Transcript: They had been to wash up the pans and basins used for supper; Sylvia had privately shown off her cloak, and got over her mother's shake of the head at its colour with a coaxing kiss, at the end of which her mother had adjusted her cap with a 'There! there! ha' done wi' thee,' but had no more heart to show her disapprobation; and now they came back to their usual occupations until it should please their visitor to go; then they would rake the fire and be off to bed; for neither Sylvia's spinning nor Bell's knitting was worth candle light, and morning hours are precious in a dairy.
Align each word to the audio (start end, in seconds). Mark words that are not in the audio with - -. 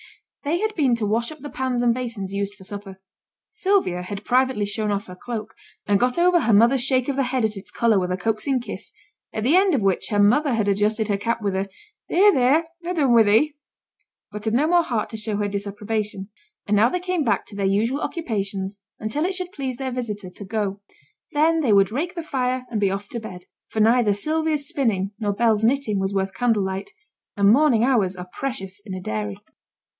They 0.43 0.57
had 0.59 0.73
been 0.73 0.95
to 0.95 1.05
wash 1.05 1.31
up 1.31 1.37
the 1.41 1.51
pans 1.51 1.83
and 1.83 1.93
basins 1.93 2.33
used 2.33 2.55
for 2.55 2.63
supper; 2.63 2.99
Sylvia 3.51 4.01
had 4.01 4.25
privately 4.25 4.65
shown 4.65 4.89
off 4.89 5.05
her 5.05 5.15
cloak, 5.15 5.53
and 5.85 5.99
got 5.99 6.17
over 6.17 6.39
her 6.39 6.53
mother's 6.53 6.83
shake 6.83 7.07
of 7.07 7.15
the 7.15 7.21
head 7.25 7.45
at 7.45 7.55
its 7.55 7.69
colour 7.69 7.99
with 7.99 8.11
a 8.11 8.17
coaxing 8.17 8.59
kiss, 8.59 8.91
at 9.31 9.43
the 9.43 9.55
end 9.55 9.75
of 9.75 9.83
which 9.83 10.07
her 10.09 10.17
mother 10.17 10.55
had 10.55 10.67
adjusted 10.67 11.07
her 11.07 11.17
cap 11.17 11.43
with 11.43 11.55
a 11.55 11.69
'There! 12.09 12.33
there! 12.33 12.63
ha' 12.83 12.95
done 12.95 13.13
wi' 13.13 13.21
thee,' 13.21 13.55
but 14.31 14.45
had 14.45 14.55
no 14.55 14.65
more 14.67 14.81
heart 14.81 15.07
to 15.11 15.17
show 15.17 15.35
her 15.37 15.47
disapprobation; 15.47 16.29
and 16.65 16.75
now 16.75 16.89
they 16.89 16.99
came 16.99 17.23
back 17.23 17.45
to 17.45 17.55
their 17.55 17.67
usual 17.67 18.01
occupations 18.01 18.79
until 18.99 19.23
it 19.25 19.35
should 19.35 19.51
please 19.51 19.75
their 19.75 19.91
visitor 19.91 20.29
to 20.31 20.43
go; 20.43 20.81
then 21.33 21.59
they 21.59 21.71
would 21.71 21.91
rake 21.91 22.15
the 22.15 22.23
fire 22.23 22.65
and 22.71 22.79
be 22.81 22.89
off 22.89 23.07
to 23.09 23.19
bed; 23.19 23.45
for 23.67 23.79
neither 23.79 24.13
Sylvia's 24.13 24.67
spinning 24.67 25.11
nor 25.19 25.31
Bell's 25.33 25.63
knitting 25.63 25.99
was 25.99 26.15
worth 26.15 26.33
candle 26.33 26.63
light, 26.65 26.89
and 27.37 27.51
morning 27.53 27.83
hours 27.83 28.15
are 28.15 28.27
precious 28.33 28.81
in 28.83 28.95
a 28.95 28.99
dairy. 29.01 29.37